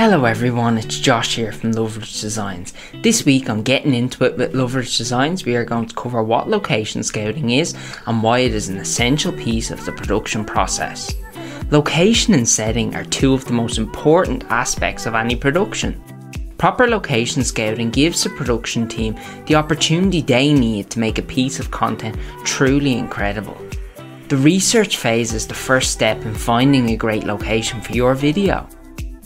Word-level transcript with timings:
Hello 0.00 0.24
everyone, 0.24 0.78
it's 0.78 0.98
Josh 0.98 1.36
here 1.36 1.52
from 1.52 1.72
Loveridge 1.72 2.22
Designs. 2.22 2.72
This 3.02 3.26
week 3.26 3.50
on 3.50 3.62
Getting 3.62 3.92
Into 3.92 4.24
It 4.24 4.34
with 4.38 4.54
Loveridge 4.54 4.96
Designs, 4.96 5.44
we 5.44 5.54
are 5.56 5.64
going 5.66 5.84
to 5.88 5.94
cover 5.94 6.22
what 6.22 6.48
location 6.48 7.02
scouting 7.02 7.50
is 7.50 7.76
and 8.06 8.22
why 8.22 8.38
it 8.38 8.54
is 8.54 8.70
an 8.70 8.78
essential 8.78 9.30
piece 9.30 9.70
of 9.70 9.84
the 9.84 9.92
production 9.92 10.42
process. 10.42 11.14
Location 11.70 12.32
and 12.32 12.48
setting 12.48 12.94
are 12.94 13.04
two 13.04 13.34
of 13.34 13.44
the 13.44 13.52
most 13.52 13.76
important 13.76 14.42
aspects 14.44 15.04
of 15.04 15.14
any 15.14 15.36
production. 15.36 16.02
Proper 16.56 16.86
location 16.86 17.44
scouting 17.44 17.90
gives 17.90 18.24
the 18.24 18.30
production 18.30 18.88
team 18.88 19.18
the 19.44 19.56
opportunity 19.56 20.22
they 20.22 20.54
need 20.54 20.88
to 20.88 20.98
make 20.98 21.18
a 21.18 21.32
piece 21.36 21.60
of 21.60 21.70
content 21.70 22.16
truly 22.42 22.94
incredible. 22.94 23.58
The 24.28 24.38
research 24.38 24.96
phase 24.96 25.34
is 25.34 25.46
the 25.46 25.52
first 25.52 25.90
step 25.90 26.24
in 26.24 26.34
finding 26.34 26.88
a 26.88 26.96
great 26.96 27.24
location 27.24 27.82
for 27.82 27.92
your 27.92 28.14
video. 28.14 28.66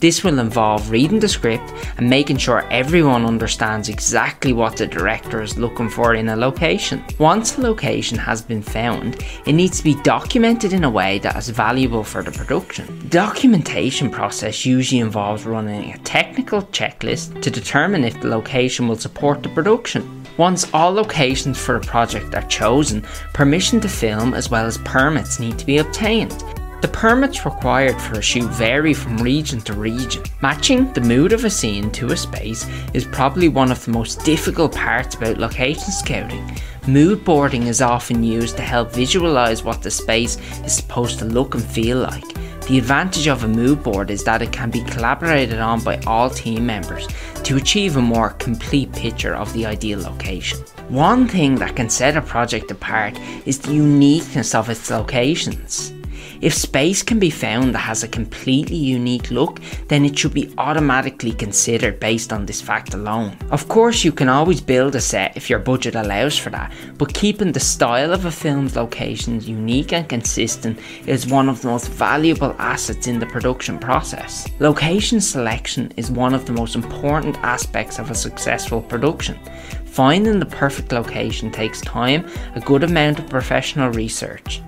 This 0.05 0.23
will 0.23 0.39
involve 0.39 0.91
reading 0.91 1.19
the 1.19 1.31
script 1.31 1.73
and 1.97 2.11
making 2.11 2.37
sure 2.37 2.71
everyone 2.71 3.25
understands 3.25 3.89
exactly 3.89 4.53
what 4.53 4.77
the 4.77 4.87
director 4.87 5.41
is 5.41 5.57
looking 5.57 5.89
for 5.89 6.13
in 6.15 6.29
a 6.29 6.37
location. 6.37 7.03
Once 7.19 7.57
a 7.57 7.63
location 7.63 8.19
has 8.19 8.43
been 8.43 8.61
found, 8.61 9.25
it 9.47 9.55
needs 9.55 9.79
to 9.79 9.83
be 9.83 9.95
documented 10.03 10.75
in 10.75 10.85
a 10.85 10.91
way 10.91 11.21
that 11.21 11.37
is 11.37 11.49
valuable 11.49 12.05
for 12.05 12.23
the 12.23 12.33
production. 12.33 12.85
The 12.99 13.09
documentation 13.09 14.11
process 14.11 14.67
usually 14.67 15.01
involves 15.01 15.47
running 15.47 15.95
a 15.95 15.99
technical 16.01 16.61
checklist 16.65 17.41
to 17.41 17.51
determine 17.51 18.05
if 18.05 18.21
the 18.21 18.29
location 18.29 18.87
will 18.87 18.99
support 18.99 19.43
the 19.43 19.49
production. 19.49 20.23
Once 20.37 20.69
all 20.75 20.93
locations 20.93 21.59
for 21.59 21.77
a 21.77 21.81
project 21.81 22.35
are 22.35 22.47
chosen, 22.49 23.01
permission 23.33 23.81
to 23.81 23.89
film 23.89 24.35
as 24.35 24.51
well 24.51 24.67
as 24.67 24.77
permits 24.85 25.41
need 25.41 25.59
to 25.59 25.65
be 25.65 25.79
obtained. 25.79 26.45
The 26.85 26.89
permits 26.89 27.47
required 27.47 27.99
for 27.99 28.19
a 28.19 28.23
shoot 28.23 28.51
vary 28.51 28.93
from 28.93 29.17
region 29.17 29.63
to 29.63 29.73
region. 29.73 30.23
Matching 30.43 30.93
the 30.93 31.01
mood 31.01 31.33
of 31.33 31.47
a 31.47 31.49
scene 31.49 31.91
to 31.93 32.09
a 32.09 32.17
space 32.19 32.69
is 32.93 33.07
probably 33.07 33.49
one 33.49 33.73
of 33.73 33.83
the 33.83 33.91
most 33.91 34.23
difficult 34.23 34.75
parts 34.75 35.15
about 35.15 35.39
location 35.39 35.91
scouting. 35.91 36.47
Mood 36.87 37.25
boarding 37.25 37.63
is 37.63 37.81
often 37.81 38.23
used 38.23 38.59
to 38.59 38.63
help 38.63 38.93
visualise 38.93 39.65
what 39.65 39.81
the 39.81 39.91
space 39.91 40.37
is 40.63 40.77
supposed 40.77 41.19
to 41.21 41.25
look 41.25 41.55
and 41.55 41.65
feel 41.65 41.97
like. 41.97 42.35
The 42.67 42.77
advantage 42.77 43.29
of 43.29 43.45
a 43.45 43.49
mood 43.49 43.83
board 43.83 44.11
is 44.11 44.23
that 44.25 44.43
it 44.43 44.53
can 44.53 44.71
be 44.71 44.85
collaborated 44.85 45.61
on 45.61 45.83
by 45.83 45.97
all 46.07 46.29
team 46.29 46.67
members 46.67 47.09
to 47.45 47.57
achieve 47.57 47.97
a 47.97 48.03
more 48.03 48.31
complete 48.33 48.93
picture 48.93 49.35
of 49.35 49.51
the 49.55 49.65
ideal 49.65 50.03
location. 50.03 50.59
One 50.91 51.29
thing 51.29 51.55
that 51.55 51.77
can 51.77 51.89
set 51.89 52.15
a 52.15 52.21
project 52.21 52.71
apart 52.71 53.19
is 53.47 53.59
the 53.59 53.73
uniqueness 53.73 54.55
of 54.55 54.69
its 54.69 54.91
locations. 54.91 55.95
If 56.41 56.55
space 56.55 57.03
can 57.03 57.19
be 57.19 57.31
found 57.31 57.75
that 57.75 57.79
has 57.79 58.03
a 58.03 58.09
completely 58.09 58.77
unique 58.77 59.31
look, 59.31 59.61
then 59.89 60.05
it 60.05 60.19
should 60.19 60.35
be 60.35 60.53
automatically 60.59 61.33
considered 61.33 62.01
based 62.01 62.33
on 62.33 62.47
this 62.47 62.61
fact 62.61 62.95
alone. 62.95 63.37
Of 63.51 63.69
course, 63.69 64.05
you 64.05 64.13
can 64.13 64.29
always 64.29 64.61
build 64.61 64.95
a 64.95 65.01
set 65.01 65.37
if 65.37 65.49
your 65.49 65.59
budget 65.59 65.95
allows 65.95 66.39
for 66.39 66.51
that, 66.51 66.73
but 66.99 67.15
keeping 67.15 67.53
the 67.53 67.61
style 67.61 68.13
of 68.13 68.25
a 68.25 68.31
film's 68.31 68.77
locations 68.77 69.49
unique 69.49 69.93
and 69.93 70.09
consistent 70.09 70.79
is 71.07 71.27
one 71.27 71.49
of 71.49 71.63
the 71.63 71.69
most 71.69 71.89
valuable 71.89 72.55
assets 72.59 73.07
in 73.07 73.19
the 73.19 73.27
production 73.27 73.79
process. 73.79 74.49
Location 74.61 75.21
selection 75.21 75.93
is 75.97 76.11
one 76.11 76.35
of 76.35 76.47
the 76.47 76.53
most 76.53 76.75
important 76.75 77.37
aspects 77.39 77.99
of 77.99 78.11
a 78.11 78.15
successful 78.15 78.83
production. 78.83 79.39
Finding 79.87 80.41
the 80.41 80.47
perfect 80.47 80.91
location 80.91 81.51
takes 81.53 81.81
time, 81.81 82.29
a 82.57 82.61
good 82.61 82.83
amount 82.83 83.21
of 83.21 83.29
professional 83.29 83.91
research. 83.91 84.61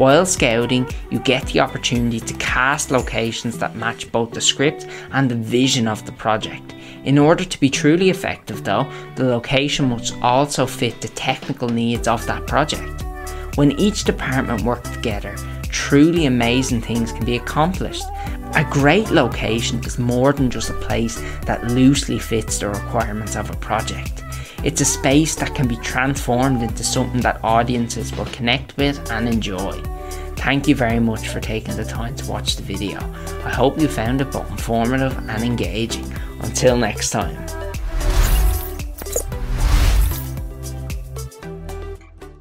While 0.00 0.24
scouting, 0.24 0.88
you 1.10 1.18
get 1.18 1.44
the 1.44 1.60
opportunity 1.60 2.20
to 2.20 2.34
cast 2.38 2.90
locations 2.90 3.58
that 3.58 3.76
match 3.76 4.10
both 4.10 4.30
the 4.30 4.40
script 4.40 4.86
and 5.12 5.30
the 5.30 5.34
vision 5.34 5.86
of 5.86 6.06
the 6.06 6.12
project. 6.12 6.74
In 7.04 7.18
order 7.18 7.44
to 7.44 7.60
be 7.60 7.68
truly 7.68 8.08
effective, 8.08 8.64
though, 8.64 8.90
the 9.16 9.24
location 9.24 9.90
must 9.90 10.14
also 10.22 10.64
fit 10.64 11.02
the 11.02 11.08
technical 11.08 11.68
needs 11.68 12.08
of 12.08 12.24
that 12.24 12.46
project. 12.46 13.04
When 13.56 13.72
each 13.72 14.04
department 14.04 14.62
works 14.62 14.88
together, 14.88 15.36
truly 15.64 16.24
amazing 16.24 16.80
things 16.80 17.12
can 17.12 17.26
be 17.26 17.36
accomplished. 17.36 18.06
A 18.54 18.66
great 18.70 19.10
location 19.10 19.84
is 19.84 19.98
more 19.98 20.32
than 20.32 20.48
just 20.48 20.70
a 20.70 20.80
place 20.80 21.20
that 21.44 21.72
loosely 21.72 22.18
fits 22.18 22.58
the 22.58 22.70
requirements 22.70 23.36
of 23.36 23.50
a 23.50 23.56
project. 23.56 24.19
It's 24.62 24.80
a 24.80 24.84
space 24.84 25.34
that 25.36 25.54
can 25.54 25.66
be 25.66 25.76
transformed 25.76 26.62
into 26.62 26.84
something 26.84 27.22
that 27.22 27.42
audiences 27.42 28.14
will 28.14 28.26
connect 28.26 28.76
with 28.76 29.10
and 29.10 29.26
enjoy. 29.26 29.72
Thank 30.36 30.68
you 30.68 30.74
very 30.74 31.00
much 31.00 31.28
for 31.28 31.40
taking 31.40 31.76
the 31.76 31.84
time 31.84 32.14
to 32.16 32.30
watch 32.30 32.56
the 32.56 32.62
video. 32.62 32.98
I 33.44 33.50
hope 33.50 33.78
you 33.78 33.88
found 33.88 34.20
it 34.20 34.30
both 34.30 34.50
informative 34.50 35.16
and 35.28 35.42
engaging. 35.42 36.12
Until 36.42 36.76
next 36.76 37.10
time. 37.10 37.59